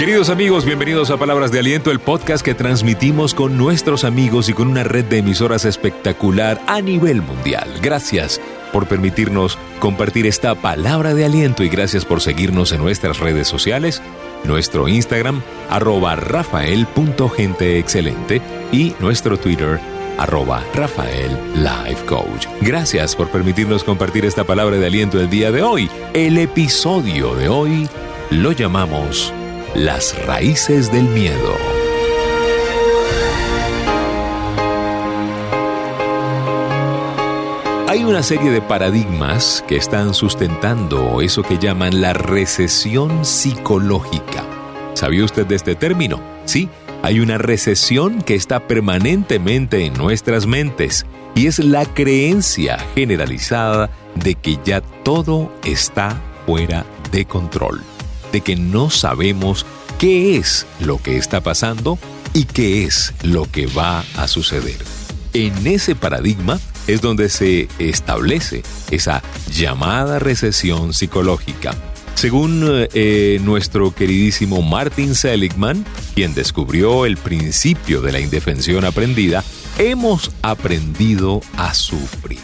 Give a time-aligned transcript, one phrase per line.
[0.00, 4.54] Queridos amigos, bienvenidos a Palabras de Aliento, el podcast que transmitimos con nuestros amigos y
[4.54, 7.68] con una red de emisoras espectacular a nivel mundial.
[7.82, 8.40] Gracias
[8.72, 14.00] por permitirnos compartir esta palabra de aliento y gracias por seguirnos en nuestras redes sociales,
[14.44, 18.40] nuestro Instagram, arroba rafael.genteexcelente
[18.72, 19.78] y nuestro Twitter,
[20.16, 21.36] arroba Rafael.
[22.62, 25.90] Gracias por permitirnos compartir esta palabra de aliento el día de hoy.
[26.14, 27.86] El episodio de hoy
[28.30, 29.34] lo llamamos
[29.74, 31.56] las raíces del miedo.
[37.88, 44.44] Hay una serie de paradigmas que están sustentando eso que llaman la recesión psicológica.
[44.94, 46.20] ¿Sabía usted de este término?
[46.44, 46.68] Sí,
[47.02, 54.34] hay una recesión que está permanentemente en nuestras mentes y es la creencia generalizada de
[54.34, 57.82] que ya todo está fuera de control
[58.32, 59.66] de que no sabemos
[59.98, 61.98] qué es lo que está pasando
[62.32, 64.78] y qué es lo que va a suceder.
[65.32, 71.74] En ese paradigma es donde se establece esa llamada recesión psicológica.
[72.14, 79.44] Según eh, nuestro queridísimo Martin Seligman, quien descubrió el principio de la indefensión aprendida,
[79.80, 82.38] hemos aprendido a sufrir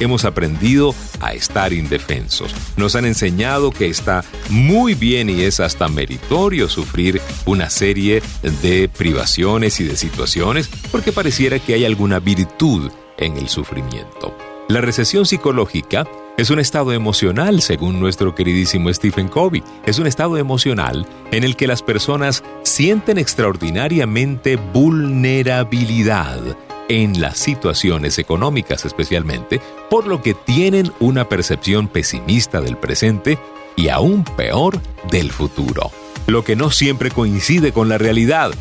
[0.00, 2.52] hemos aprendido a estar indefensos.
[2.76, 8.20] Nos han enseñado que está muy bien y es hasta meritorio sufrir una serie
[8.62, 14.36] de privaciones y de situaciones porque pareciera que hay alguna virtud en el sufrimiento.
[14.68, 16.04] La recesión psicológica
[16.36, 19.62] es un estado emocional, según nuestro queridísimo Stephen Covey.
[19.86, 26.40] Es un estado emocional en el que las personas sienten extraordinariamente vulnerabilidad
[26.88, 33.38] en las situaciones económicas especialmente, por lo que tienen una percepción pesimista del presente
[33.76, 35.90] y aún peor del futuro,
[36.26, 38.52] lo que no siempre coincide con la realidad.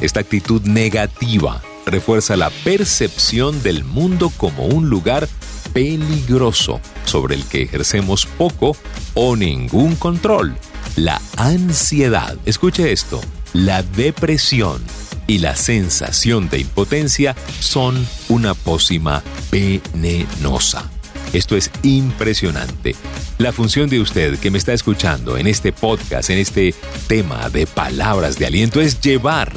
[0.00, 5.28] Esta actitud negativa refuerza la percepción del mundo como un lugar
[5.72, 8.76] peligroso sobre el que ejercemos poco
[9.14, 10.56] o ningún control.
[10.96, 13.20] La ansiedad, escuche esto,
[13.52, 14.82] la depresión,
[15.30, 20.90] y la sensación de impotencia son una pócima venenosa.
[21.32, 22.96] Esto es impresionante.
[23.38, 26.74] La función de usted que me está escuchando en este podcast, en este
[27.06, 29.52] tema de palabras de aliento, es llevar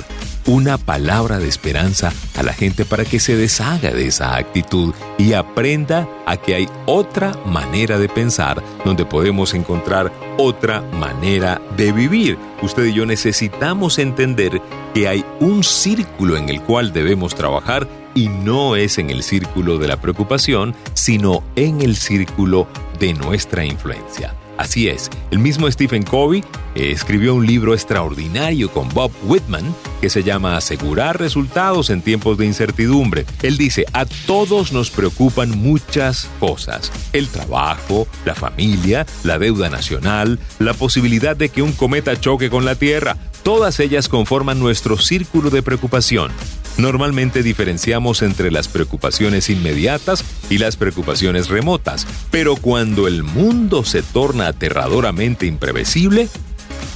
[0.46, 5.34] una palabra de esperanza a la gente para que se deshaga de esa actitud y
[5.34, 12.38] aprenda a que hay otra manera de pensar donde podemos encontrar otra manera de vivir.
[12.62, 14.62] Usted y yo necesitamos entender
[14.94, 19.78] que hay un círculo en el cual debemos trabajar y no es en el círculo
[19.78, 22.68] de la preocupación, sino en el círculo
[23.00, 24.36] de nuestra influencia.
[24.58, 26.44] Así es, el mismo Stephen Covey
[26.76, 32.46] escribió un libro extraordinario con Bob Whitman que se llama Asegurar resultados en tiempos de
[32.46, 33.26] incertidumbre.
[33.42, 36.92] Él dice, a todos nos preocupan muchas cosas.
[37.14, 42.64] El trabajo, la familia, la deuda nacional, la posibilidad de que un cometa choque con
[42.64, 43.18] la Tierra.
[43.42, 46.32] Todas ellas conforman nuestro círculo de preocupación.
[46.78, 54.02] Normalmente diferenciamos entre las preocupaciones inmediatas y las preocupaciones remotas, pero cuando el mundo se
[54.02, 56.30] torna aterradoramente imprevisible,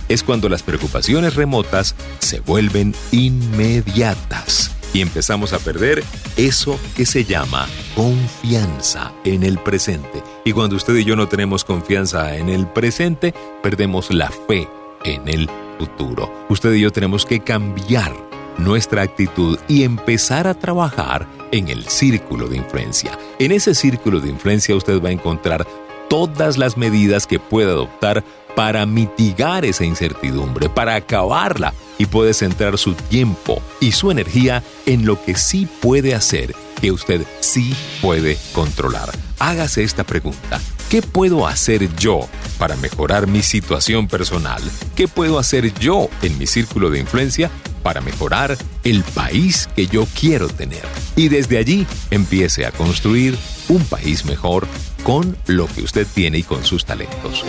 [0.09, 6.03] es cuando las preocupaciones remotas se vuelven inmediatas y empezamos a perder
[6.38, 10.23] eso que se llama confianza en el presente.
[10.45, 14.67] Y cuando usted y yo no tenemos confianza en el presente, perdemos la fe
[15.03, 16.31] en el futuro.
[16.49, 18.26] Usted y yo tenemos que cambiar
[18.57, 23.18] nuestra actitud y empezar a trabajar en el círculo de influencia.
[23.40, 25.66] En ese círculo de influencia usted va a encontrar
[26.09, 28.23] todas las medidas que pueda adoptar
[28.56, 35.06] para mitigar esa incertidumbre, para acabarla y puede centrar su tiempo y su energía en
[35.06, 39.09] lo que sí puede hacer, que usted sí puede controlar.
[39.39, 40.59] Hágase esta pregunta.
[40.89, 42.22] ¿Qué puedo hacer yo
[42.57, 44.62] para mejorar mi situación personal?
[44.95, 47.51] ¿Qué puedo hacer yo en mi círculo de influencia
[47.88, 50.84] para mejorar el país que yo quiero tener.
[51.16, 53.38] Y desde allí empiece a construir
[53.69, 54.68] un país mejor
[55.04, 57.45] con lo que usted tiene y con sus talentos.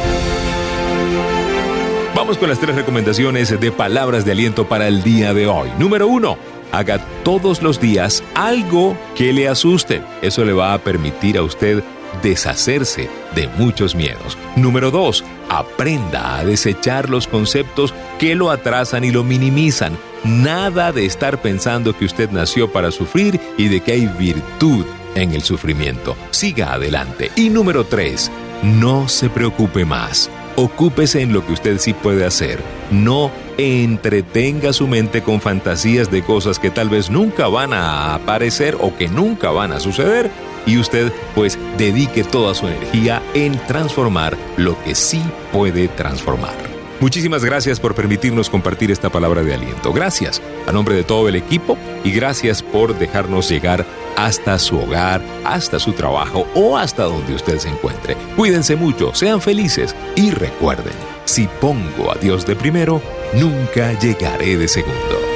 [2.15, 5.71] Vamos con las tres recomendaciones de palabras de aliento para el día de hoy.
[5.77, 6.39] Número uno,
[6.71, 10.03] haga todos los días algo que le asuste.
[10.23, 11.83] Eso le va a permitir a usted
[12.23, 14.39] deshacerse de muchos miedos.
[14.55, 19.99] Número dos, aprenda a desechar los conceptos que lo atrasan y lo minimizan.
[20.25, 24.85] Nada de estar pensando que usted nació para sufrir y de que hay virtud
[25.15, 26.17] en el sufrimiento.
[26.31, 27.31] Siga adelante.
[27.37, 28.31] Y número 3.
[28.63, 30.31] No se preocupe más.
[30.57, 32.61] ocúpese en lo que usted sí puede hacer.
[32.91, 38.77] No entretenga su mente con fantasías de cosas que tal vez nunca van a aparecer
[38.81, 40.31] o que nunca van a suceder
[40.67, 45.23] y usted pues dedique toda su energía en transformar lo que sí
[45.53, 46.78] puede transformar.
[47.01, 49.93] Muchísimas gracias por permitirnos compartir esta palabra de aliento.
[49.93, 53.87] Gracias a nombre de todo el equipo y gracias por dejarnos llegar
[54.17, 58.17] hasta su hogar, hasta su trabajo o hasta donde usted se encuentre.
[58.37, 63.01] Cuídense mucho, sean felices y recuerden, si pongo a Dios de primero,
[63.33, 65.28] nunca llegaré de segundo.